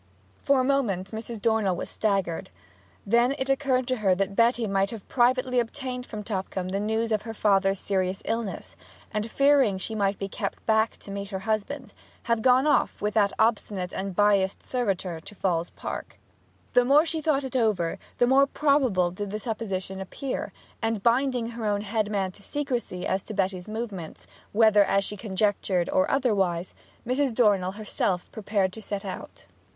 For 0.41 0.59
a 0.59 0.63
moment 0.63 1.11
Mrs. 1.11 1.39
Dornell 1.39 1.75
was 1.75 1.87
staggered. 1.87 2.49
Then 3.05 3.35
it 3.37 3.51
occurred 3.51 3.87
to 3.89 3.97
her 3.97 4.15
that 4.15 4.35
Betty 4.35 4.65
might 4.65 4.89
have 4.89 5.07
privately 5.07 5.59
obtained 5.59 6.07
from 6.07 6.23
Tupcombe 6.23 6.69
the 6.69 6.79
news 6.79 7.11
of 7.11 7.21
her 7.21 7.35
father's 7.35 7.77
serious 7.79 8.23
illness, 8.25 8.75
and, 9.13 9.29
fearing 9.29 9.77
she 9.77 9.93
might 9.93 10.17
be 10.17 10.27
kept 10.27 10.65
back 10.65 10.97
to 10.97 11.11
meet 11.11 11.29
her 11.29 11.41
husband, 11.45 11.93
have 12.23 12.41
gone 12.41 12.65
off 12.65 12.99
with 12.99 13.13
that 13.13 13.31
obstinate 13.37 13.93
and 13.93 14.15
biassed 14.15 14.63
servitor 14.63 15.19
to 15.19 15.35
Falls 15.35 15.69
Park. 15.69 16.17
The 16.73 16.83
more 16.83 17.05
she 17.05 17.21
thought 17.21 17.43
it 17.43 17.55
over 17.55 17.99
the 18.17 18.25
more 18.25 18.47
probable 18.47 19.11
did 19.11 19.29
the 19.29 19.37
supposition 19.37 20.01
appear; 20.01 20.51
and 20.81 21.03
binding 21.03 21.49
her 21.51 21.67
own 21.67 21.81
head 21.81 22.09
man 22.09 22.31
to 22.31 22.41
secrecy 22.41 23.05
as 23.05 23.21
to 23.21 23.35
Betty's 23.35 23.67
movements, 23.67 24.25
whether 24.51 24.83
as 24.83 25.03
she 25.05 25.15
conjectured, 25.15 25.91
or 25.91 26.09
otherwise, 26.09 26.73
Mrs. 27.05 27.35
Dornell 27.35 27.73
herself 27.73 28.31
prepared 28.31 28.73
to 28.73 28.81
set 28.81 29.05
out. 29.05 29.45